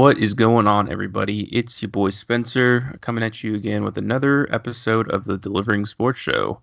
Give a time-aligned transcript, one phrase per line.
[0.00, 1.42] What is going on, everybody?
[1.54, 6.18] It's your boy Spencer coming at you again with another episode of the Delivering Sports
[6.18, 6.62] Show.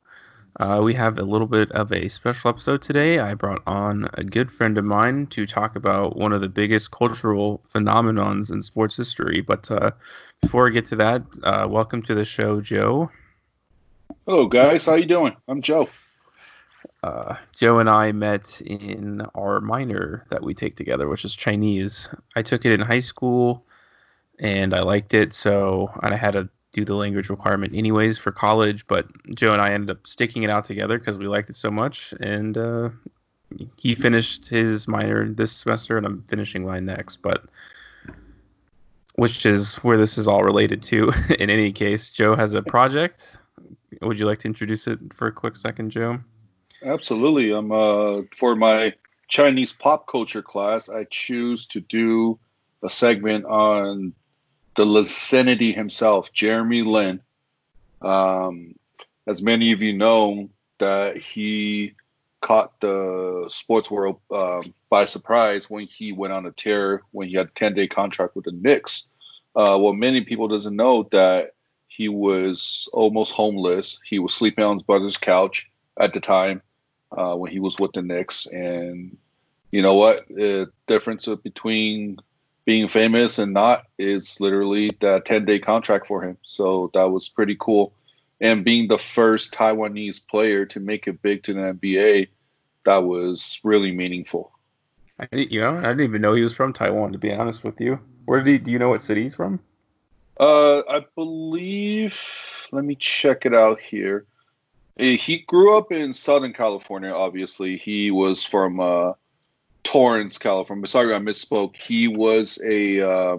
[0.60, 3.20] Uh, we have a little bit of a special episode today.
[3.20, 6.90] I brought on a good friend of mine to talk about one of the biggest
[6.90, 9.42] cultural phenomenons in sports history.
[9.42, 9.92] But uh,
[10.42, 13.12] before I get to that, uh, welcome to the show, Joe.
[14.26, 14.88] Hello, guys.
[14.88, 15.36] How you doing?
[15.48, 15.88] I'm Joe.
[17.04, 22.10] Uh, Joe and I met in our minor that we take together, which is Chinese.
[22.36, 23.66] I took it in high school,
[24.40, 28.86] and I liked it, so I had to do the language requirement anyways for college.
[28.88, 31.72] But Joe and I ended up sticking it out together because we liked it so
[31.72, 32.90] much, and uh,
[33.78, 37.18] he finished his minor this semester, and I'm finishing mine next.
[37.18, 37.46] But
[39.18, 41.12] which is where this is all related to.
[41.40, 43.38] in any case, Joe has a project.
[44.02, 46.20] Would you like to introduce it for a quick second, Joe?
[46.84, 47.52] Absolutely.
[47.52, 48.94] I'm uh, for my
[49.28, 50.90] Chinese pop culture class.
[50.90, 52.40] I choose to do
[52.84, 54.14] a segment on
[54.76, 57.22] the Linsanity himself, Jeremy Lin.
[58.02, 58.76] Um,
[59.26, 61.96] as many of you know, that he
[62.42, 67.36] caught the sports world um, by surprise when he went on a tear when he
[67.36, 69.10] had a 10 day contract with the Knicks.
[69.56, 71.56] Uh, well, many people doesn't know that
[71.88, 74.00] he was almost homeless.
[74.06, 76.62] He was sleeping on his brother's couch at the time
[77.12, 78.46] uh, when he was with the Knicks.
[78.48, 79.18] And
[79.72, 80.28] you know what?
[80.28, 82.18] The difference between
[82.66, 86.38] being famous and not is literally that 10 day contract for him.
[86.44, 87.94] So that was pretty cool.
[88.40, 92.28] And being the first Taiwanese player to make it big to the NBA,
[92.86, 94.52] that was really meaningful.
[95.20, 97.14] I, you know, I didn't even know he was from Taiwan.
[97.14, 98.58] To be honest with you, where did he?
[98.60, 99.60] Do you know what city he's from?
[100.40, 102.22] Uh, I believe.
[102.72, 104.26] Let me check it out here.
[105.00, 107.12] He grew up in Southern California.
[107.12, 109.14] Obviously, he was from uh,
[109.84, 110.88] Torrance, California.
[110.88, 111.76] Sorry, I misspoke.
[111.76, 113.38] He was a uh,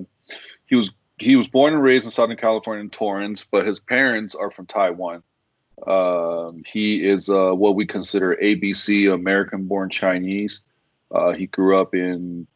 [0.67, 4.34] he was he was born and raised in Southern California in Torrance, but his parents
[4.34, 5.23] are from Taiwan.
[5.87, 10.62] Um, he is uh, what we consider ABC, American-born Chinese.
[11.11, 12.47] Uh, he grew up in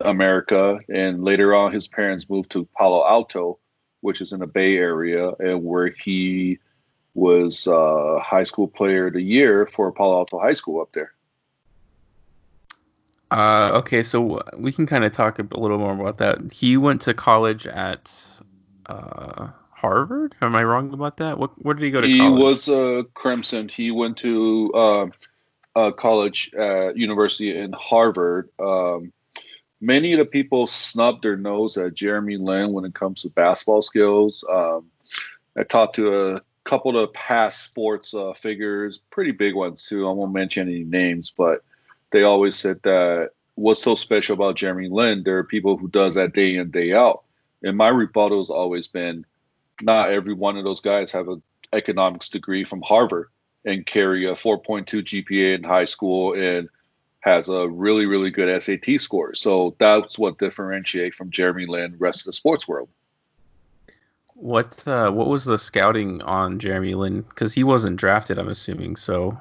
[0.00, 3.58] America, and later on, his parents moved to Palo Alto,
[4.00, 6.58] which is in the Bay Area, and where he
[7.16, 11.12] was uh, high school player of the year for Palo Alto High School up there.
[13.30, 16.52] Uh, okay, so we can kind of talk a little more about that.
[16.52, 18.12] He went to college at
[18.84, 20.34] uh, Harvard.
[20.42, 21.38] Am I wrong about that?
[21.38, 22.06] What, where did he go to?
[22.06, 22.40] He college?
[22.40, 23.68] was uh, Crimson.
[23.68, 25.06] He went to uh,
[25.74, 28.50] uh, college at university in Harvard.
[28.60, 29.12] Um,
[29.80, 33.82] many of the people snubbed their nose at Jeremy Lin when it comes to basketball
[33.82, 34.44] skills.
[34.48, 34.90] Um,
[35.56, 40.06] I talked to a couple of past sports uh, figures, pretty big ones too.
[40.06, 41.64] I won't mention any names, but
[42.10, 45.22] they always said that what's so special about Jeremy Lin?
[45.22, 47.22] There are people who does that day in day out.
[47.62, 49.24] And my rebuttal has always been,
[49.80, 53.28] not every one of those guys have an economics degree from Harvard
[53.64, 56.68] and carry a 4.2 GPA in high school and
[57.20, 59.34] has a really really good SAT score.
[59.34, 62.88] So that's what differentiates from Jeremy Lin, rest of the sports world.
[64.38, 67.22] What uh, what was the scouting on Jeremy Lin?
[67.22, 68.96] Because he wasn't drafted, I'm assuming.
[68.96, 69.38] So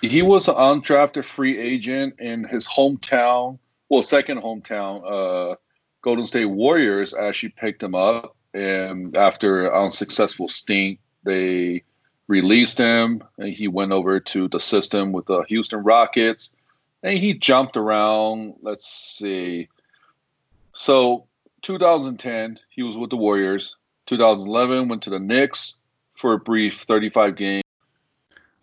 [0.00, 3.58] he was an undrafted free agent in his hometown,
[3.90, 5.52] well, second hometown.
[5.52, 5.56] Uh,
[6.02, 11.82] Golden State Warriors actually picked him up, and after unsuccessful stint, they
[12.28, 16.54] released him, and he went over to the system with the Houston Rockets,
[17.02, 18.54] and he jumped around.
[18.62, 19.68] Let's see.
[20.72, 21.26] So,
[21.62, 23.76] 2010, he was with the Warriors.
[24.10, 25.78] 2011 went to the Knicks
[26.14, 27.62] for a brief 35 game.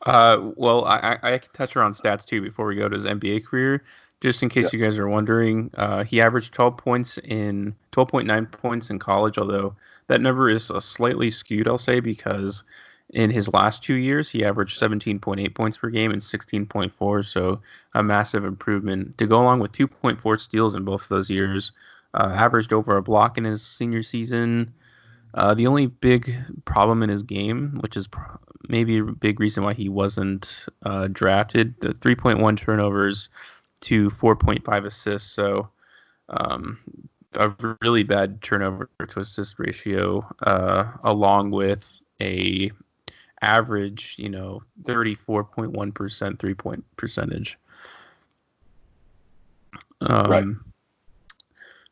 [0.06, 3.46] Uh, well, I, I can touch around stats too before we go to his NBA
[3.46, 3.84] career.
[4.20, 4.80] Just in case yeah.
[4.80, 9.74] you guys are wondering, uh, he averaged 12 points in 12.9 points in college, although
[10.08, 12.64] that number is a slightly skewed, I'll say, because
[13.12, 17.62] in his last two years, he averaged 17.8 points per game and 16.4, so
[17.94, 19.18] a massive improvement.
[19.20, 21.72] To go along with 2.4 steals in both of those years,
[22.14, 24.74] uh, averaged over a block in his senior season,
[25.34, 26.36] uh, the only big
[26.66, 28.08] problem in his game, which is
[28.70, 33.30] maybe a big reason why he wasn't uh, drafted, the 3.1 turnovers
[33.82, 35.30] to 4.5 assists.
[35.30, 35.70] So
[36.30, 36.80] um,
[37.34, 42.72] a really bad turnover to assist ratio, uh, along with a
[43.42, 47.58] average, you know, 34.1% three point percentage.
[50.02, 50.46] Um, right.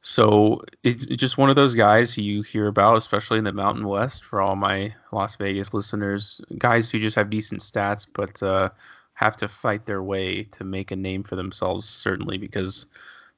[0.07, 4.23] So it's just one of those guys you hear about, especially in the Mountain West.
[4.23, 8.69] For all my Las Vegas listeners, guys who just have decent stats, but uh,
[9.15, 11.89] have to fight their way to make a name for themselves.
[11.89, 12.85] Certainly, because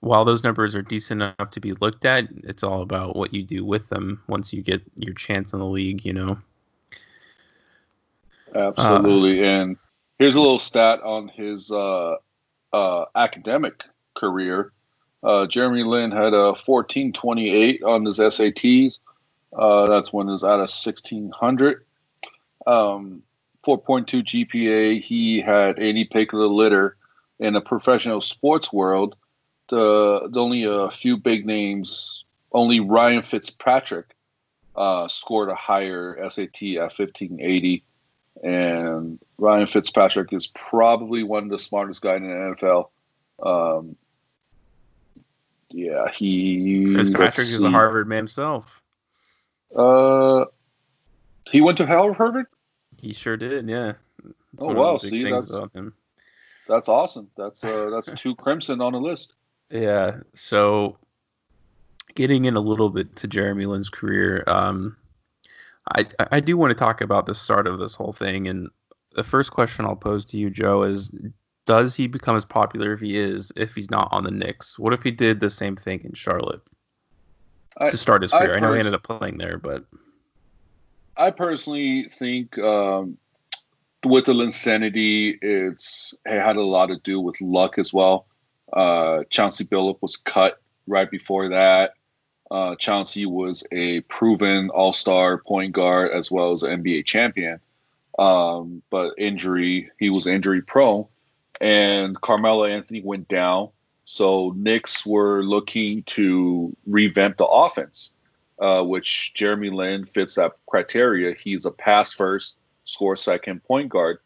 [0.01, 3.43] while those numbers are decent enough to be looked at, it's all about what you
[3.43, 6.37] do with them once you get your chance in the league, you know.
[8.53, 9.41] Absolutely.
[9.41, 9.77] Uh, and
[10.19, 12.15] here's a little stat on his uh,
[12.73, 13.85] uh, academic
[14.15, 14.73] career.
[15.23, 18.99] Uh, Jeremy Lin had a 1428 on his SATs.
[19.57, 21.85] Uh, that's when was out of 1600.
[22.65, 23.23] Um,
[23.65, 25.01] 4.2 GPA.
[25.01, 26.97] He had any pick of the litter
[27.39, 29.15] in the professional sports world.
[29.69, 32.25] The, the only a few big names.
[32.51, 34.15] Only Ryan Fitzpatrick
[34.75, 37.83] uh, scored a higher SAT at 1580,
[38.41, 42.89] and Ryan Fitzpatrick is probably one of the smartest guys in the NFL.
[43.43, 43.97] Um,
[45.69, 48.81] yeah, he Fitzpatrick is a Harvard man himself.
[49.75, 50.45] Uh,
[51.49, 52.47] he went to Harvard.
[53.01, 53.67] He sure did.
[53.67, 53.93] Yeah.
[54.53, 54.97] That's oh wow!
[54.97, 55.55] See, that's
[56.67, 57.29] that's awesome.
[57.37, 59.33] That's uh, that's two crimson on the list.
[59.69, 60.19] Yeah.
[60.33, 60.97] So,
[62.15, 64.95] getting in a little bit to Jeremy Lin's career, um,
[65.95, 68.69] I I do want to talk about the start of this whole thing, and
[69.15, 71.11] the first question I'll pose to you, Joe, is
[71.67, 74.79] does he become as popular if he is if he's not on the Knicks?
[74.79, 76.61] What if he did the same thing in Charlotte
[77.77, 78.55] I, to start his career?
[78.55, 79.85] I, I know he ended up playing there, but
[81.15, 83.17] I personally think um,
[84.05, 88.25] with the Linsanity, it's it had a lot to do with luck as well.
[88.71, 91.93] Uh, Chauncey Billup was cut right before that.
[92.49, 97.59] Uh, Chauncey was a proven All Star point guard as well as an NBA champion,
[98.17, 101.07] um, but injury he was injury prone,
[101.59, 103.69] and Carmelo Anthony went down.
[104.05, 108.15] So Knicks were looking to revamp the offense
[108.59, 111.35] uh, which Jeremy Lin fits that criteria.
[111.35, 114.19] He's a pass first, score second point guard.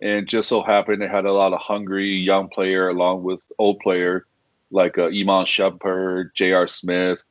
[0.00, 3.80] And just so happened it had a lot of hungry young player along with old
[3.80, 4.26] player
[4.70, 6.66] like uh, Iman Shumpert, J.R.
[6.66, 7.22] Smith,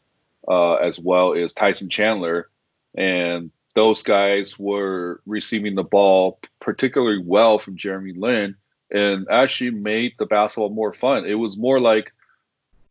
[0.48, 2.50] uh, as well as Tyson Chandler.
[2.96, 8.56] And those guys were receiving the ball particularly well from Jeremy Lin
[8.94, 11.26] and actually made the basketball more fun.
[11.26, 12.14] It was more like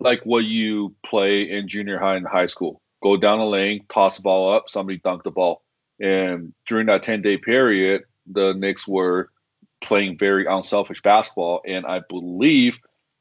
[0.01, 4.17] like what you play in junior high and high school go down the lane, toss
[4.17, 5.63] the ball up, somebody dunk the ball.
[6.01, 9.31] And during that 10 day period, the Knicks were
[9.83, 11.63] playing very unselfish basketball.
[11.67, 12.79] And I believe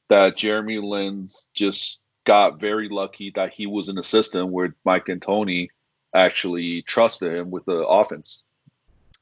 [0.08, 5.06] that Jeremy Lin just got very lucky that he was in a system where Mike
[5.06, 5.70] D'Antoni
[6.14, 8.44] actually trusted him with the offense.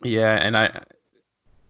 [0.04, 0.84] Yeah, and I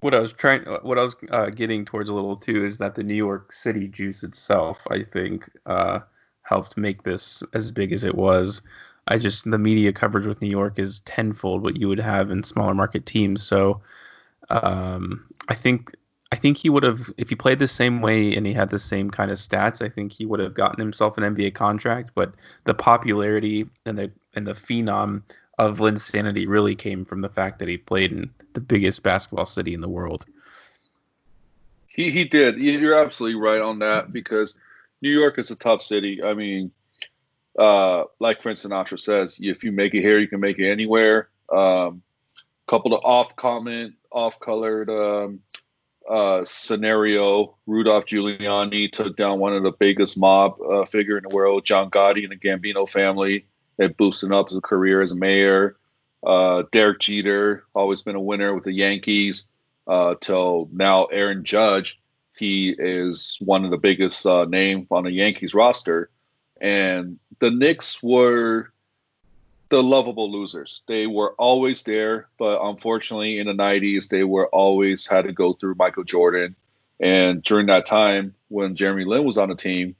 [0.01, 2.95] what I was trying what I was uh, getting towards a little too is that
[2.95, 5.99] the New York City juice itself, I think, uh,
[6.43, 8.61] helped make this as big as it was.
[9.07, 12.43] I just the media coverage with New York is tenfold what you would have in
[12.43, 13.43] smaller market teams.
[13.43, 13.81] So
[14.49, 15.95] um, I think
[16.31, 18.79] I think he would have if he played the same way and he had the
[18.79, 19.83] same kind of stats.
[19.83, 22.11] I think he would have gotten himself an NBA contract.
[22.15, 22.35] But
[22.65, 25.23] the popularity and the and the phenom
[25.59, 29.45] of Lynn's Linsanity really came from the fact that he played in the biggest basketball
[29.45, 30.25] city in the world.
[31.87, 32.57] He he did.
[32.57, 34.57] You're absolutely right on that because
[35.01, 36.23] New York is a tough city.
[36.23, 36.71] I mean,
[37.57, 41.27] uh, like Frank Sinatra says, if you make it here, you can make it anywhere.
[41.53, 42.03] Um,
[42.67, 45.41] couple of off comment, off colored um,
[46.09, 47.57] uh, scenario.
[47.65, 51.89] Rudolph Giuliani took down one of the biggest mob uh, figure in the world, John
[51.89, 53.45] Gotti and the Gambino family.
[53.79, 55.77] It boosted up his career as a mayor.
[56.23, 59.47] Uh, Derek Jeter, always been a winner with the Yankees,
[59.87, 61.99] uh, till now Aaron Judge
[62.39, 66.09] he is one of the biggest uh, name on the Yankees roster,
[66.61, 68.71] and the Knicks were
[69.67, 70.81] the lovable losers.
[70.87, 75.53] They were always there, but unfortunately, in the '90s, they were always had to go
[75.53, 76.55] through Michael Jordan.
[77.01, 79.95] And during that time, when Jeremy Lin was on the team,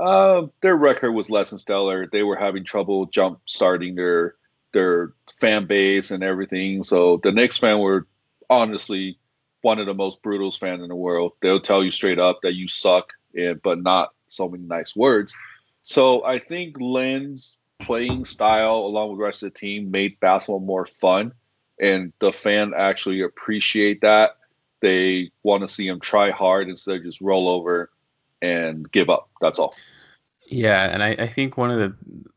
[0.00, 2.06] uh, their record was less than stellar.
[2.06, 4.34] They were having trouble jump starting their
[4.72, 6.82] their fan base and everything.
[6.82, 8.06] So the Knicks fan were
[8.48, 9.18] honestly
[9.62, 11.32] one of the most brutal fans in the world.
[11.40, 15.34] They'll tell you straight up that you suck, and, but not so many nice words.
[15.82, 20.60] So I think Lin's playing style, along with the rest of the team, made basketball
[20.60, 21.32] more fun,
[21.80, 24.36] and the fan actually appreciate that.
[24.80, 27.90] They want to see him try hard instead of just roll over
[28.42, 29.28] and give up.
[29.40, 29.74] That's all.
[30.46, 31.94] Yeah, and I, I think one of the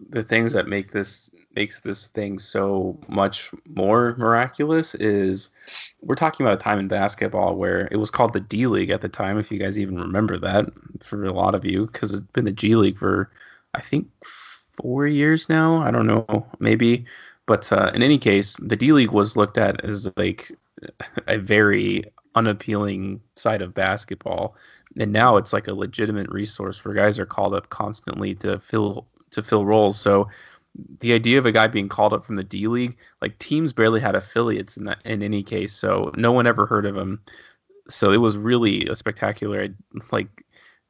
[0.10, 5.50] the things that make this makes this thing so much more miraculous is
[6.02, 9.02] we're talking about a time in basketball where it was called the D League at
[9.02, 10.66] the time, if you guys even remember that
[11.02, 13.32] for a lot of you, because it's been the G League for
[13.74, 14.08] I think
[14.80, 15.82] four years now.
[15.82, 17.06] I don't know, maybe.
[17.46, 20.52] But uh, in any case, the D League was looked at as like
[21.28, 22.04] a very
[22.36, 24.56] unappealing side of basketball.
[24.98, 29.08] And now it's like a legitimate resource where guys are called up constantly to fill
[29.32, 30.00] to fill roles.
[30.00, 30.30] So
[31.00, 34.00] the idea of a guy being called up from the D League, like teams barely
[34.00, 37.22] had affiliates in that in any case, so no one ever heard of him.
[37.90, 39.68] So it was really a spectacular,
[40.12, 40.44] like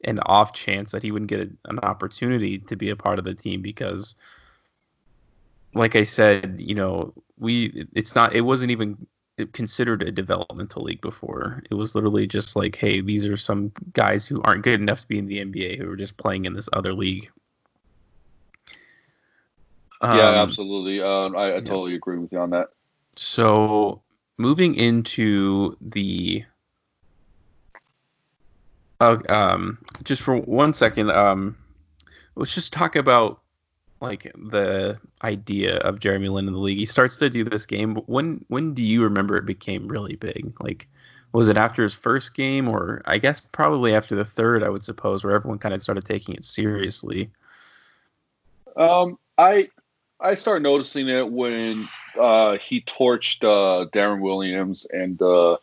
[0.03, 3.25] an off chance that he wouldn't get a, an opportunity to be a part of
[3.25, 4.15] the team because,
[5.73, 9.07] like I said, you know, we it's not it wasn't even
[9.53, 11.63] considered a developmental league before.
[11.69, 15.07] It was literally just like, hey, these are some guys who aren't good enough to
[15.07, 17.29] be in the NBA who are just playing in this other league.
[20.01, 21.01] Yeah, um, absolutely.
[21.01, 21.59] Uh, I, I yeah.
[21.61, 22.69] totally agree with you on that.
[23.15, 24.01] So
[24.37, 26.43] moving into the
[28.99, 31.57] uh, um, just for one second, um,
[32.35, 33.42] let's just talk about
[34.03, 36.77] like the idea of Jeremy Lin in the league.
[36.77, 37.95] He starts to do this game.
[38.05, 40.53] When when do you remember it became really big?
[40.59, 40.87] Like,
[41.31, 44.63] was it after his first game, or I guess probably after the third?
[44.63, 47.31] I would suppose, where everyone kind of started taking it seriously.
[48.75, 49.69] Um, I
[50.19, 51.87] I started noticing it when
[52.19, 55.59] uh, he torched uh, Deron Williams and the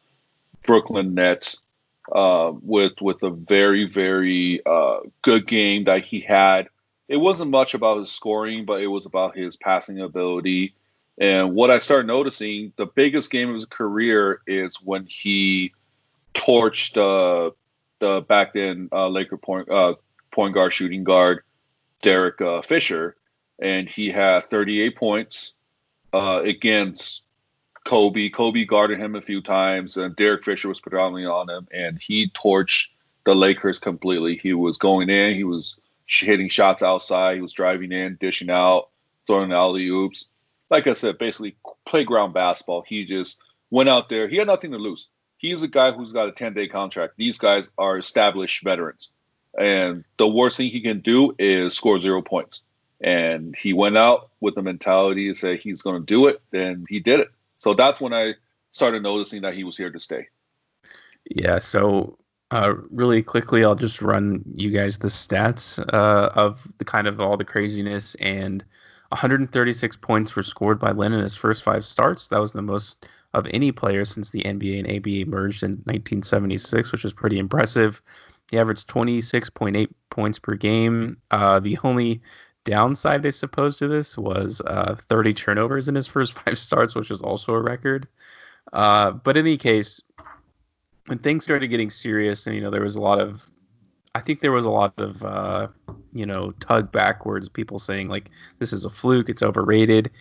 [0.67, 1.63] Brooklyn Nets
[2.11, 6.69] uh, with with a very very uh, good game that he had.
[7.11, 10.75] It wasn't much about his scoring, but it was about his passing ability.
[11.19, 15.73] And what I started noticing, the biggest game of his career is when he
[16.35, 17.51] torched uh,
[17.99, 19.95] the back then uh, Laker point uh,
[20.31, 21.43] point guard shooting guard
[22.01, 23.17] Derek uh, Fisher
[23.61, 25.55] and he had 38 points
[26.15, 27.27] uh, against
[27.85, 28.31] Kobe.
[28.31, 32.29] Kobe guarded him a few times, and Derek Fisher was predominantly on him, and he
[32.31, 32.89] torched
[33.25, 34.37] the Lakers completely.
[34.37, 38.89] He was going in, he was hitting shots outside, he was driving in, dishing out,
[39.27, 40.27] throwing alley oops.
[40.69, 42.83] Like I said, basically playground basketball.
[42.83, 43.41] He just
[43.71, 44.29] went out there.
[44.29, 45.09] He had nothing to lose.
[45.39, 47.15] He's a guy who's got a 10 day contract.
[47.17, 49.13] These guys are established veterans.
[49.59, 52.63] And the worst thing he can do is score zero points
[53.01, 56.87] and he went out with the mentality to say he's going to do it and
[56.89, 58.35] he did it so that's when i
[58.73, 60.29] started noticing that he was here to stay
[61.25, 62.17] yeah so
[62.51, 67.21] uh, really quickly i'll just run you guys the stats uh, of the kind of
[67.21, 68.65] all the craziness and
[69.09, 73.07] 136 points were scored by Lin in his first five starts that was the most
[73.33, 78.03] of any player since the nba and aba merged in 1976 which was pretty impressive
[78.51, 81.19] he averaged 26.8 points per game.
[81.31, 82.21] Uh, the only
[82.65, 87.11] downside, I suppose, to this was uh, 30 turnovers in his first five starts, which
[87.11, 88.09] is also a record.
[88.73, 90.03] Uh, but in any case,
[91.11, 93.51] when things started getting serious, and you know, there was a lot of,
[94.15, 95.67] I think there was a lot of, uh,
[96.13, 100.13] you know, tug backwards, people saying like this is a fluke, it's overrated,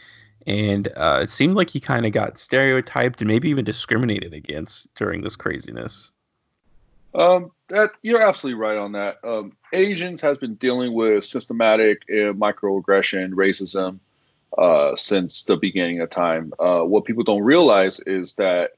[0.47, 4.91] and uh, it seemed like he kind of got stereotyped and maybe even discriminated against
[4.95, 6.11] during this craziness.
[7.13, 9.17] Um, that you're absolutely right on that.
[9.23, 13.99] Um, Asians has been dealing with systematic uh, microaggression, racism
[14.57, 16.51] uh, since the beginning of time.
[16.57, 18.71] Uh, what people don't realize is that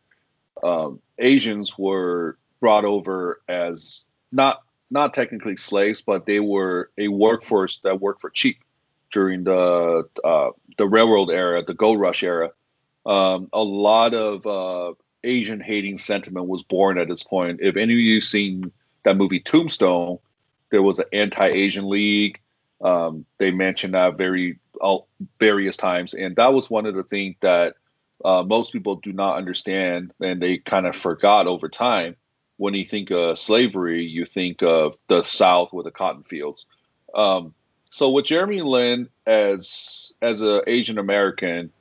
[0.64, 7.80] um, Asians were brought over as not not technically slaves, but they were a workforce
[7.80, 8.58] that worked for cheap
[9.12, 12.52] during the uh, the railroad era, the gold rush era.
[13.06, 17.60] Um, a lot of uh, Asian hating sentiment was born at this point.
[17.62, 18.72] If any of you seen
[19.04, 20.20] that movie Tombstone,
[20.70, 22.40] there was an anti-Asian league.
[22.82, 25.08] Um, they mentioned that very all,
[25.40, 27.76] various times, and that was one of the things that
[28.24, 32.16] uh, most people do not understand, and they kind of forgot over time.
[32.58, 36.68] When you think of slavery, you think of the South with the cotton fields.
[37.16, 37.54] Um,
[37.86, 41.72] so with Jeremy Lin as as an Asian American,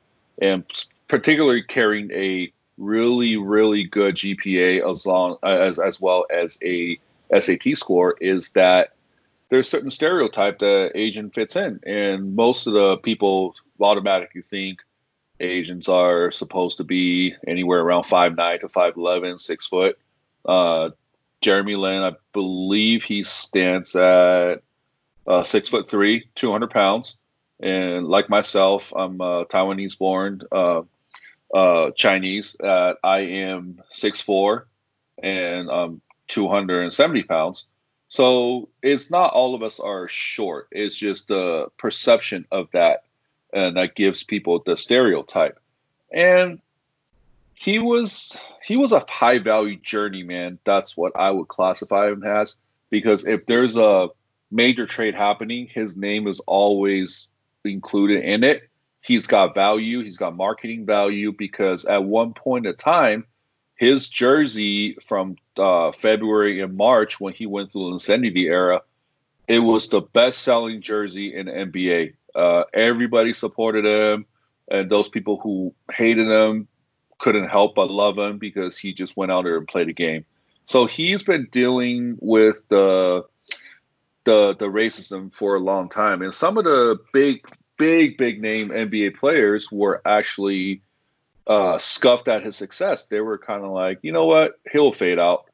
[0.41, 0.65] and
[1.09, 6.99] particularly carrying a really really good GPA as long as as well as a
[7.39, 8.95] SAT score is that
[9.51, 14.81] there's certain stereotype that Asian fits in, and most of the people automatically think
[15.41, 19.99] Asians are supposed to be anywhere around five nine to 5'11", 6 foot.
[20.45, 20.91] Uh,
[21.41, 24.63] Jeremy Lin, I believe he stands at
[25.27, 27.17] uh, six foot three, 200 pounds.
[27.61, 30.43] And like myself, I'm uh, Taiwanese born.
[30.53, 30.83] Uh,
[31.55, 32.59] uh, Chinese.
[32.61, 34.65] Uh, I am 6'4
[35.23, 37.67] and um, 270 pounds.
[38.09, 40.69] So it's not all of us are short.
[40.73, 43.05] It's just the perception of that,
[43.53, 45.59] and that gives people the stereotype.
[46.13, 46.61] And
[47.55, 50.59] he was he was a high value journeyman.
[50.65, 52.57] That's what I would classify him as.
[52.91, 54.09] Because if there's a
[54.51, 57.29] major trade happening, his name is always
[57.65, 62.77] included in it he's got value, he's got marketing value because at one point in
[62.77, 63.27] time,
[63.75, 68.83] his jersey from uh, February and March when he went through the Linsanity era,
[69.49, 72.15] it was the best selling jersey in NBA.
[72.35, 74.27] Uh, everybody supported him,
[74.71, 76.69] and those people who hated him
[77.19, 80.25] couldn't help but love him because he just went out there and played a game.
[80.65, 83.25] So he's been dealing with the
[84.25, 87.45] the the racism for a long time, and some of the big,
[87.77, 90.83] big, big name NBA players were actually
[91.47, 93.07] uh, scuffed at his success.
[93.07, 95.47] They were kind of like, you know what, he'll fade out.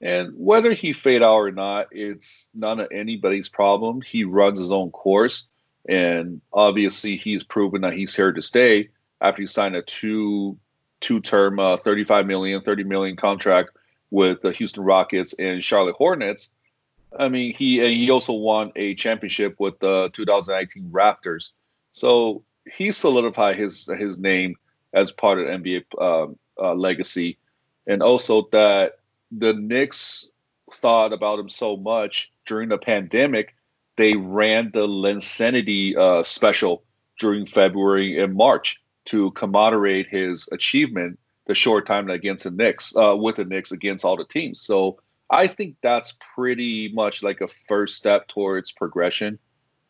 [0.00, 4.00] And whether he fade out or not, it's none of anybody's problem.
[4.00, 5.48] He runs his own course,
[5.88, 10.58] and obviously he's proven that he's here to stay after he signed a two
[11.00, 13.70] two term, uh, 35 million, 30 million contract
[14.10, 16.50] with the Houston Rockets and Charlotte Hornets.
[17.18, 21.52] I mean, he and he also won a championship with the 2019 Raptors.
[21.90, 24.56] So he solidified his his name
[24.94, 27.38] as part of NBA um, uh, legacy,
[27.86, 28.98] and also that
[29.30, 30.30] the Knicks
[30.72, 33.54] thought about him so much during the pandemic,
[33.96, 36.82] they ran the Linsanity uh, special
[37.18, 43.16] during February and March to commemorate his achievement, the short time against the Knicks, uh,
[43.16, 44.60] with the Knicks against all the teams.
[44.60, 49.38] So I think that's pretty much like a first step towards progression,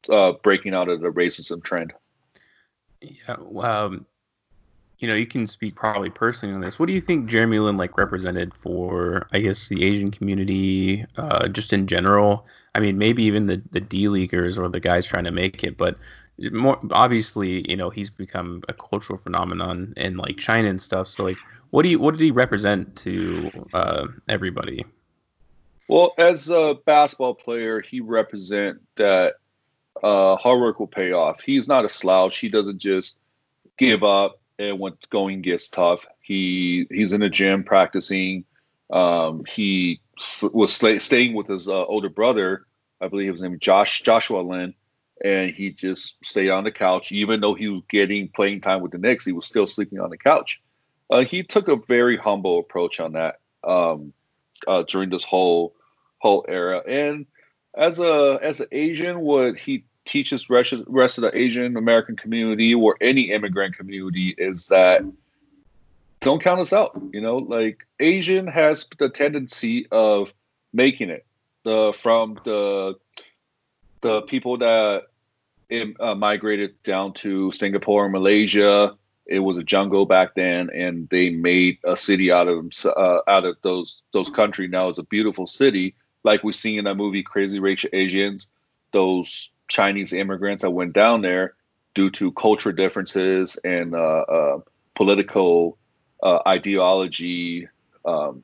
[0.09, 1.93] uh, breaking out of the racism trend.
[3.01, 4.07] Yeah, um,
[5.03, 6.79] you know, you can speak probably personally on this.
[6.79, 11.49] What do you think Jeremy Lin like represented for, I guess, the Asian community, uh,
[11.49, 12.47] just in general?
[12.75, 15.77] I mean, maybe even the the D leaguers or the guys trying to make it,
[15.77, 15.99] but
[16.53, 21.09] more obviously, you know, he's become a cultural phenomenon in like China and stuff.
[21.09, 21.37] So, like,
[21.71, 24.85] what do you what did he represent to uh, everybody?
[25.89, 29.35] Well, as a basketball player, he represent that
[30.01, 31.41] uh, hard work will pay off.
[31.41, 32.39] He's not a slouch.
[32.39, 33.19] He doesn't just
[33.77, 38.45] give up and when going gets tough, he he's in the gym practicing.
[38.91, 40.01] Um, he
[40.53, 42.67] was staying with his uh, older brother,
[43.01, 44.75] I believe his name Josh Joshua Lin,
[45.25, 47.11] and he just stayed on the couch.
[47.11, 50.11] Even though he was getting playing time with the Knicks, he was still sleeping on
[50.11, 50.63] the couch.
[51.11, 54.13] Uh, he took a very humble approach on that um,
[54.67, 55.75] uh, during this whole
[56.19, 56.83] whole era.
[56.87, 57.27] And
[57.77, 62.17] as a as an Asian, what he teaches rest of, rest of the Asian American
[62.17, 65.03] community or any immigrant community is that
[66.21, 67.01] don't count us out.
[67.13, 70.33] You know, like Asian has the tendency of
[70.73, 71.27] making it.
[71.65, 72.95] The from the
[74.01, 75.05] the people that
[76.01, 78.97] uh, migrated down to Singapore and Malaysia.
[79.27, 83.45] It was a jungle back then, and they made a city out of uh, out
[83.45, 84.67] of those those country.
[84.67, 88.49] Now it's a beautiful city, like we see in that movie Crazy Rich Asians.
[88.93, 91.55] Those Chinese immigrants that went down there
[91.95, 94.59] due to cultural differences and uh, uh,
[94.95, 95.79] political
[96.23, 97.69] uh, ideology
[98.05, 98.43] um,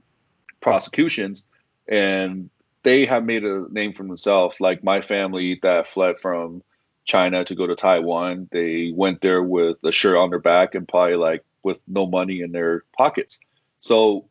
[0.61, 1.45] prosecutions,
[1.87, 2.51] and
[2.83, 4.61] they have made a name for themselves.
[4.61, 6.63] Like my family that fled from
[7.05, 10.89] China to go to Taiwan, they went there with a shirt on their back and
[10.89, 13.39] probably like with no money in their pockets.
[13.81, 14.25] So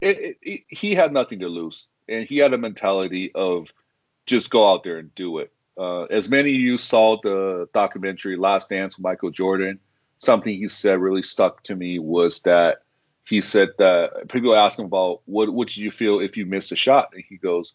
[0.00, 3.72] it, it, it, he had nothing to lose, and he had a mentality of
[4.26, 5.52] just go out there and do it.
[5.78, 9.78] Uh, as many of you saw the documentary Last Dance with Michael Jordan,
[10.18, 12.82] something he said really stuck to me was that
[13.24, 16.72] he said that people ask him about what what did you feel if you missed
[16.72, 17.74] a shot, and he goes,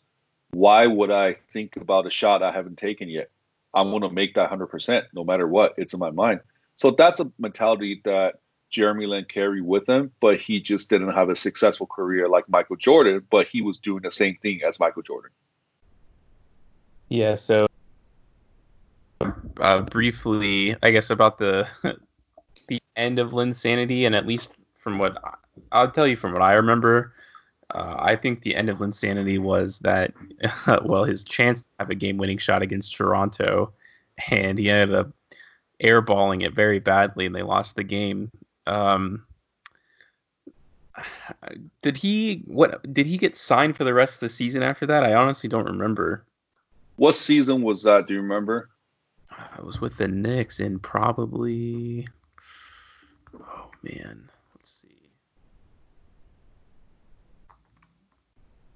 [0.51, 3.29] "Why would I think about a shot I haven't taken yet?
[3.73, 5.75] I'm going to make that hundred percent, no matter what.
[5.77, 6.39] It's in my mind."
[6.77, 8.39] So that's a mentality that
[8.71, 12.77] Jeremy Lin carried with him, but he just didn't have a successful career like Michael
[12.77, 15.31] Jordan, but he was doing the same thing as Michael Jordan.
[17.09, 17.67] Yeah, so
[19.59, 21.67] uh, briefly, I guess, about the
[22.67, 25.17] the end of Linsanity, and at least from what
[25.71, 27.13] I'll tell you from what I remember,
[27.73, 30.13] uh, I think the end of Linsanity was that,
[30.83, 33.73] well, his chance to have a game-winning shot against Toronto,
[34.29, 35.11] and he ended up
[35.83, 38.31] airballing it very badly, and they lost the game.
[38.67, 39.25] Um,
[41.81, 45.03] did he what did he get signed for the rest of the season after that?
[45.03, 46.25] I honestly don't remember.
[46.97, 48.07] What season was that?
[48.07, 48.69] Do you remember?
[49.57, 52.07] I was with the Knicks in probably.
[53.35, 54.87] Oh man, let's see.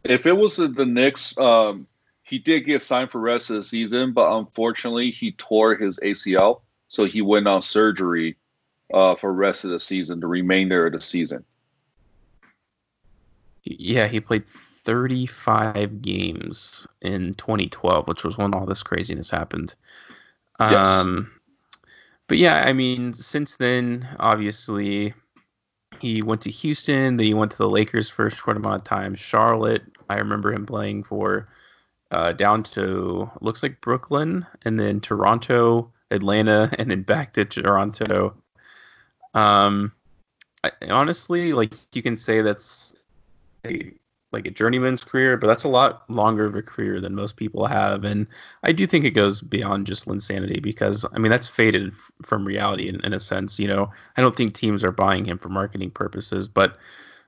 [0.04, 1.88] If it was the Knicks, um,
[2.24, 6.62] he did get signed for rest of the season, but unfortunately he tore his ACL,
[6.88, 8.38] so he went on surgery
[8.94, 11.44] uh, for rest of the season, the remainder of the season.
[13.64, 14.44] Yeah, he played
[14.86, 19.76] 35 games in 2012, which was when all this craziness happened.
[20.60, 21.32] Um,
[22.28, 25.14] but yeah, I mean, since then, obviously,
[26.00, 28.84] he went to Houston, then he went to the Lakers for a short amount of
[28.84, 29.16] time.
[29.16, 31.48] Charlotte, I remember him playing for
[32.12, 38.36] uh, down to looks like Brooklyn, and then Toronto, Atlanta, and then back to Toronto.
[39.34, 39.92] Um,
[40.64, 42.96] I, honestly, like you can say that's
[43.66, 43.92] a
[44.36, 47.66] like a journeyman's career, but that's a lot longer of a career than most people
[47.66, 48.04] have.
[48.04, 48.28] And
[48.64, 52.46] I do think it goes beyond just Linsanity because I mean that's faded f- from
[52.46, 53.58] reality in, in a sense.
[53.58, 56.78] You know, I don't think teams are buying him for marketing purposes, but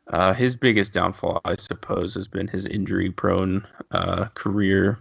[0.10, 5.00] uh, his biggest downfall, I suppose, has been his injury-prone uh, career,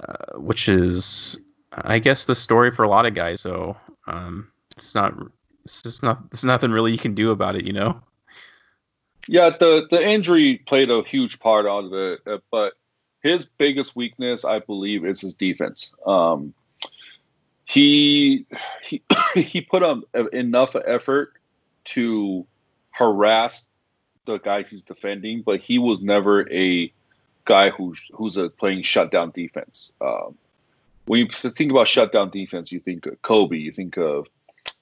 [0.00, 1.38] uh, which is,
[1.72, 3.42] I guess, the story for a lot of guys.
[3.42, 5.14] So um, it's not,
[5.64, 8.00] it's just not, there's nothing really you can do about it, you know.
[9.30, 12.72] Yeah, the the injury played a huge part out of it, uh, but
[13.22, 15.94] his biggest weakness, I believe, is his defense.
[16.04, 16.52] Um,
[17.64, 18.44] he
[18.82, 19.02] he
[19.36, 21.34] he put on enough effort
[21.84, 22.44] to
[22.90, 23.68] harass
[24.24, 26.92] the guys he's defending, but he was never a
[27.44, 29.92] guy who's who's a playing shutdown defense.
[30.00, 30.36] Um,
[31.04, 34.26] when you think about shutdown defense, you think of Kobe, you think of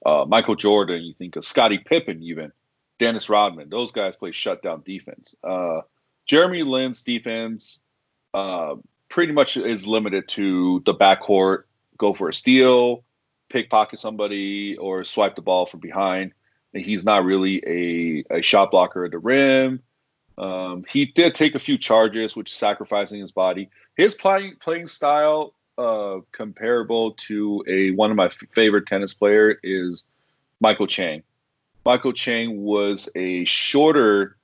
[0.07, 2.51] uh, Michael Jordan, you think of Scottie Pippen, even
[2.99, 3.69] Dennis Rodman.
[3.71, 5.35] Those guys play shutdown defense.
[5.43, 5.83] Uh,
[6.27, 7.83] Jeremy Lin's defense
[8.35, 8.75] uh,
[9.09, 11.65] pretty much is limited to the backcourt,
[11.97, 13.05] go for a steal,
[13.49, 16.33] pickpocket somebody, or swipe the ball from behind.
[16.75, 19.81] And he's not really a, a shot blocker at the rim.
[20.37, 23.71] Um, he did take a few charges, which is sacrificing his body.
[23.97, 29.59] His playing playing style, uh, comparable to a one of my f- favorite tennis player,
[29.63, 30.05] is
[30.61, 31.23] Michael Chang.
[31.89, 34.37] Michael Chang was a shorter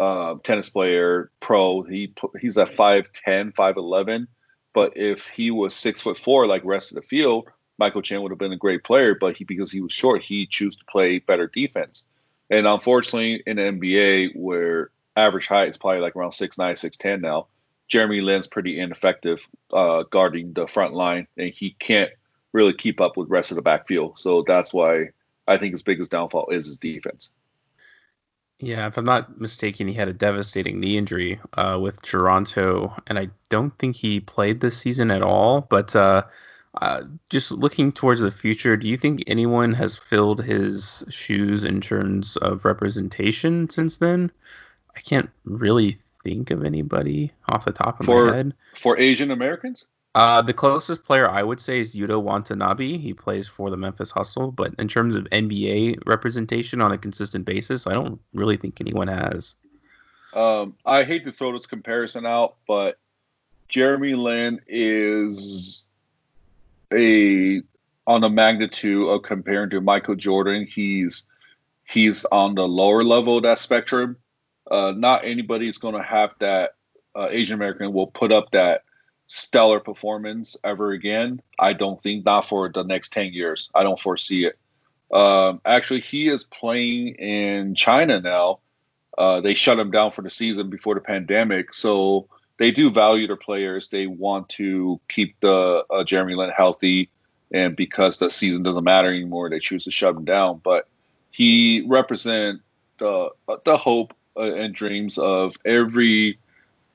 [0.00, 1.82] uh, tennis player, pro.
[1.82, 4.26] He he's at 5'10", 5'11",
[4.74, 7.46] but if he was six foot four like rest of the field,
[7.78, 9.14] Michael Chang would have been a great player.
[9.14, 12.04] But he because he was short, he chose to play better defense.
[12.50, 16.96] And unfortunately, in the NBA, where average height is probably like around six nine, six
[16.96, 17.46] ten now,
[17.86, 22.10] Jeremy Lin's pretty ineffective uh, guarding the front line, and he can't
[22.52, 24.18] really keep up with rest of the backfield.
[24.18, 25.10] So that's why
[25.48, 27.32] I think his biggest downfall is his defense.
[28.60, 33.18] Yeah, if I'm not mistaken, he had a devastating knee injury uh, with Toronto, and
[33.18, 35.60] I don't think he played this season at all.
[35.60, 36.24] But uh,
[36.80, 41.80] uh, just looking towards the future, do you think anyone has filled his shoes in
[41.80, 44.30] terms of representation since then?
[44.96, 48.54] I can't really think of anybody off the top of for, my head.
[48.74, 49.86] For Asian Americans?
[50.18, 52.98] Uh, the closest player I would say is Yuta Watanabe.
[52.98, 57.44] He plays for the Memphis Hustle, but in terms of NBA representation on a consistent
[57.44, 59.54] basis, I don't really think anyone has.
[60.34, 62.98] Um, I hate to throw this comparison out, but
[63.68, 65.86] Jeremy Lin is
[66.92, 67.62] a
[68.08, 70.66] on the magnitude of comparing to Michael Jordan.
[70.66, 71.28] He's
[71.84, 74.16] he's on the lower level of that spectrum.
[74.68, 76.72] Uh, not anybody's going to have that
[77.14, 78.82] uh, Asian American will put up that
[79.28, 81.40] stellar performance ever again.
[81.58, 83.70] I don't think not for the next 10 years.
[83.74, 84.58] I don't foresee it.
[85.14, 88.60] Um, actually, he is playing in China now.
[89.16, 91.74] Uh, they shut him down for the season before the pandemic.
[91.74, 93.88] So they do value their players.
[93.88, 97.10] They want to keep the uh, Jeremy Lin healthy.
[97.52, 100.60] And because the season doesn't matter anymore, they choose to shut him down.
[100.62, 100.88] But
[101.30, 102.62] he represents
[102.98, 103.30] the,
[103.64, 106.38] the hope uh, and dreams of every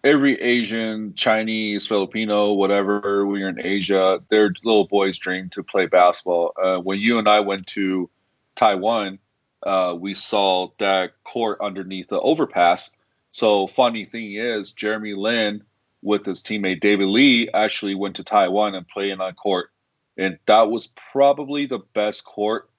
[0.03, 5.85] every Asian, Chinese, Filipino, whatever, when you're in Asia, their little boys dream to play
[5.85, 6.53] basketball.
[6.61, 8.09] Uh, when you and I went to
[8.55, 9.19] Taiwan,
[9.63, 12.91] uh, we saw that court underneath the overpass.
[13.31, 15.63] So funny thing is, Jeremy Lin
[16.01, 19.71] with his teammate David Lee actually went to Taiwan and played on court,
[20.17, 22.69] and that was probably the best court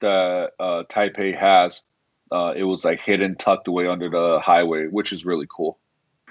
[0.00, 1.84] that uh, Taipei has.
[2.32, 5.79] Uh, it was like hidden, tucked away under the highway, which is really cool.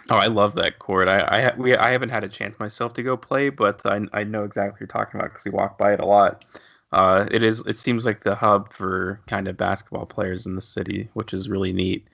[0.10, 1.08] Oh, I love that court.
[1.08, 4.24] I I we I haven't had a chance myself to go play, but I I
[4.24, 6.46] know exactly what you're talking about because we walk by it a lot.
[6.92, 10.62] Uh, it is it seems like the hub for kind of basketball players in the
[10.62, 12.08] city, which is really neat.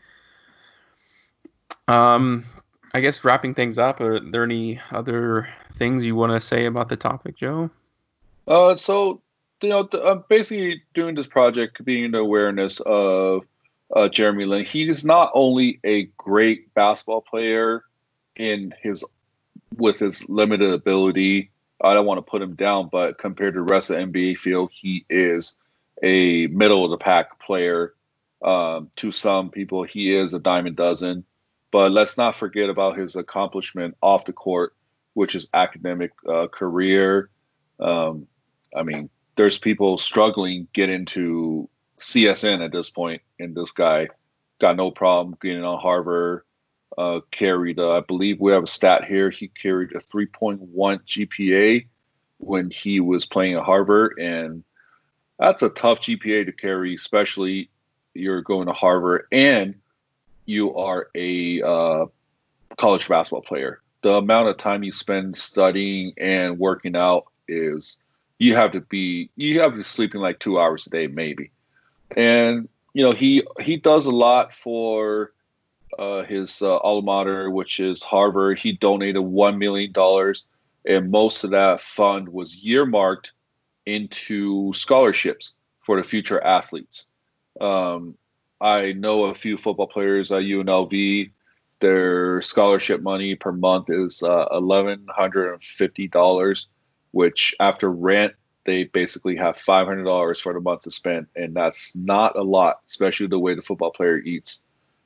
[1.88, 2.46] Um,
[2.94, 6.90] I guess wrapping things up, are there any other things you want to say about
[6.90, 7.70] the topic, Joe?
[8.48, 9.22] Uh, so
[9.62, 13.44] you know, I'm basically doing this project, being the awareness of
[13.94, 14.66] uh, Jeremy Lin.
[14.66, 17.84] He is not only a great basketball player
[18.36, 19.04] in his
[19.76, 21.52] with his limited ability.
[21.82, 24.38] I don't want to put him down, but compared to the rest of the NBA
[24.38, 25.58] field, he is
[26.02, 27.94] a middle of the pack player.
[28.42, 31.26] Um, to some people, he is a diamond dozen.
[31.72, 34.74] But let's not forget about his accomplishment off the court,
[35.14, 37.30] which is academic uh, career.
[37.80, 38.28] Um,
[38.76, 41.70] I mean, there's people struggling get into
[42.00, 44.10] CSN at this point, and this guy
[44.60, 46.44] got no problem getting on Harvard.
[46.98, 49.30] Uh, carried, uh, I believe we have a stat here.
[49.30, 51.88] He carried a 3.1 GPA
[52.38, 54.64] when he was playing at Harvard, and
[55.38, 57.70] that's a tough GPA to carry, especially
[58.14, 59.76] you're going to Harvard and
[60.46, 62.06] you are a uh,
[62.78, 63.82] college basketball player.
[64.02, 68.00] The amount of time you spend studying and working out is
[68.40, 71.52] you have to be you have to be sleeping like two hours a day maybe,
[72.12, 75.34] and you know he he does a lot for
[75.98, 78.60] uh, his uh, alma mater, which is Harvard.
[78.60, 80.46] He donated one million dollars,
[80.86, 83.34] and most of that fund was earmarked
[83.86, 87.08] into scholarships for the future athletes.
[87.62, 88.18] Um,
[88.60, 91.32] I know a few football players at UNLV.
[91.80, 96.70] Their scholarship money per month is uh, eleven hundred and fifty dollars,
[97.12, 98.34] which after rent
[98.66, 102.44] they basically have five hundred dollars for the month to spend, and that's not a
[102.44, 104.62] lot, especially the way the football player eats.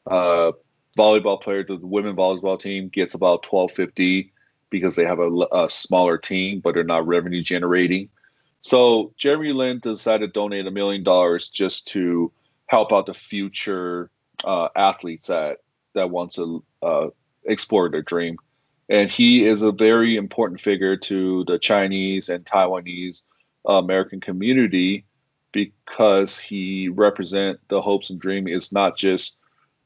[0.10, 0.52] Uh,
[0.98, 4.32] volleyball player, the women volleyball team gets about twelve fifty
[4.70, 8.10] because they have a, a smaller team, but they're not revenue generating.
[8.62, 12.32] So Jeremy Lin decided to donate a million dollars just to
[12.68, 14.10] help out the future
[14.44, 15.60] uh, athletes that
[15.94, 17.08] that want to uh,
[17.46, 18.38] explore their dream.
[18.90, 23.22] And he is a very important figure to the Chinese and Taiwanese
[23.78, 25.06] American community
[25.52, 29.38] because he represent the hopes and dream is not just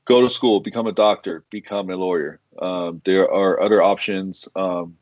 [0.05, 2.39] go to school, become a doctor, become a lawyer.
[2.61, 4.47] Um, there are other options.
[4.55, 4.97] Um,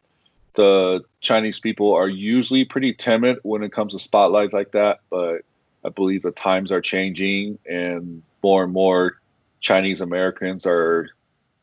[0.53, 5.41] the Chinese people are usually pretty timid when it comes to spotlight like that, but
[5.83, 9.19] I believe the times are changing, and more and more
[9.59, 11.09] Chinese Americans are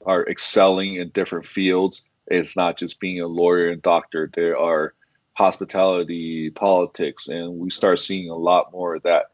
[0.07, 2.07] are excelling in different fields.
[2.27, 4.31] It's not just being a lawyer and doctor.
[4.35, 4.95] There are
[5.39, 9.27] hospitality, politics, and we start seeing a lot more of that.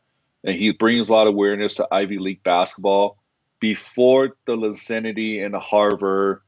[0.44, 3.16] And he brings a lot of awareness to Ivy League basketball.
[3.58, 6.42] Before the Linsanity and the Harvard,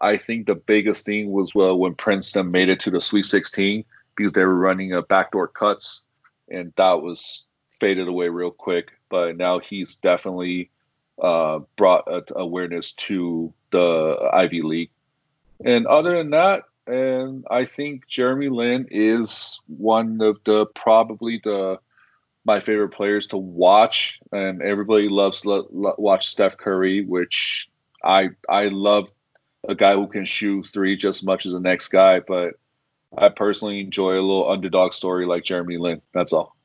[0.00, 3.84] I think the biggest thing was well when Princeton made it to the Sweet 16
[4.16, 6.04] because they were running a backdoor cuts,
[6.48, 7.46] and that was
[7.78, 10.70] faded away real quick, but now he's definitely
[11.22, 14.90] uh, brought awareness to the Ivy League.
[15.62, 21.78] And other than that, and I think Jeremy Lin is one of the probably the
[22.44, 27.70] my favorite players to watch, and everybody loves lo- lo- watch Steph Curry, which
[28.02, 29.12] I I love
[29.68, 32.54] a guy who can shoot three just as much as the next guy, but
[33.16, 36.02] I personally enjoy a little underdog story like Jeremy Lin.
[36.12, 36.56] That's all.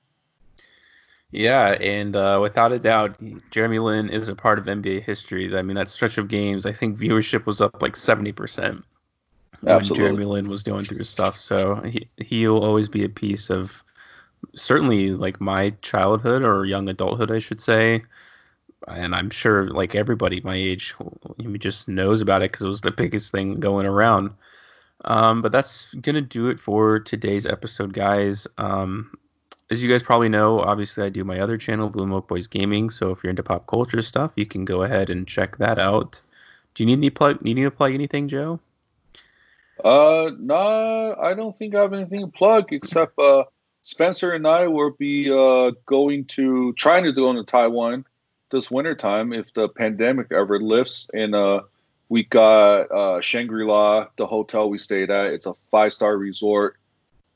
[1.30, 5.56] Yeah, and uh, without a doubt, Jeremy Lin is a part of NBA history.
[5.56, 8.84] I mean, that stretch of games, I think viewership was up like seventy percent
[9.62, 10.08] when Absolutely.
[10.08, 11.38] Jeremy Lin was doing through stuff.
[11.38, 13.84] So he he'll always be a piece of
[14.56, 18.04] certainly like my childhood or young adulthood, I should say.
[18.88, 20.96] And I'm sure like everybody my age
[21.58, 24.32] just knows about it because it was the biggest thing going around.
[25.06, 28.48] Um, but that's gonna do it for today's episode, guys.
[28.58, 29.18] Um,
[29.70, 32.90] as you guys probably know, obviously I do my other channel, Blue Milk Boys Gaming.
[32.90, 36.22] So if you're into pop culture stuff, you can go ahead and check that out.
[36.74, 37.42] Do you need any plug?
[37.42, 38.60] Need to plug anything, Joe?
[39.84, 43.44] Uh, no, I don't think I have anything to plug except uh,
[43.82, 48.06] Spencer and I will be uh going to trying to go to Taiwan
[48.50, 51.08] this winter time if the pandemic ever lifts.
[51.14, 51.62] And uh,
[52.10, 55.28] we got uh Shangri La, the hotel we stayed at.
[55.28, 56.78] It's a five star resort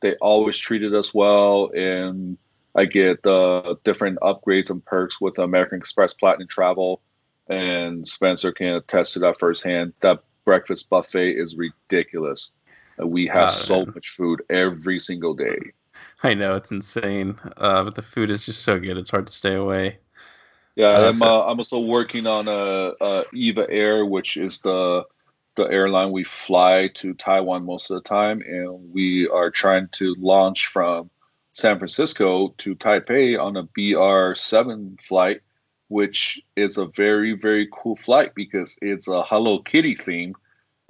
[0.02, 2.38] they always treated us well, and
[2.76, 7.02] I get uh, different upgrades and perks with American Express Platinum Travel.
[7.48, 9.94] And Spencer can attest to that firsthand.
[10.02, 12.54] That breakfast buffet is ridiculous.
[12.98, 15.58] We have uh, so much food every single day.
[16.24, 19.34] I know it's insane, uh, but the food is just so good; it's hard to
[19.34, 20.00] stay away.
[20.76, 21.14] Yeah, uh, I'm.
[21.14, 25.04] So- uh, I'm also working on a, a Eva Air, which is the
[25.56, 30.16] the airline we fly to Taiwan most of the time, and we are trying to
[30.18, 31.10] launch from
[31.54, 35.42] San Francisco to Taipei on a BR7 flight,
[35.92, 40.36] which is a very very cool flight because it's a Hello Kitty theme.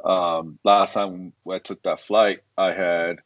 [0.03, 3.17] Um, last time I took that flight, I had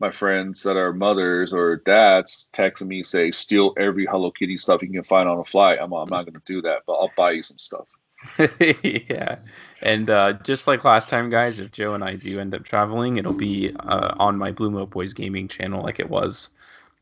[0.00, 4.82] my friends that are mothers or dads texting me say steal every Hello Kitty stuff
[4.82, 5.78] you can find on a flight.
[5.80, 7.88] I'm, I'm not going to do that, but I'll buy you some stuff.
[8.82, 9.36] yeah.
[9.82, 13.18] And uh, just like last time, guys, if Joe and I do end up traveling,
[13.18, 16.48] it'll be uh, on my Blue Milk Boys gaming channel like it was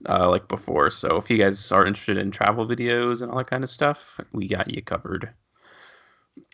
[0.09, 0.91] uh, like before.
[0.91, 4.21] So if you guys are interested in travel videos and all that kind of stuff,
[4.33, 5.31] we got you covered.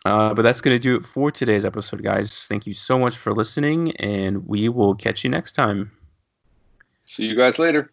[0.03, 2.45] Uh, but that's going to do it for today's episode, guys.
[2.47, 5.91] Thank you so much for listening, and we will catch you next time.
[7.03, 7.91] See you guys later.